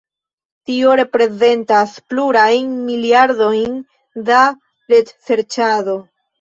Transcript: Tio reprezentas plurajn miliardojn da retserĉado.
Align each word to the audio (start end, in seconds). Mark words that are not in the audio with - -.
Tio 0.69 0.95
reprezentas 0.99 1.93
plurajn 2.15 2.73
miliardojn 2.89 3.79
da 4.33 4.43
retserĉado. 4.97 6.01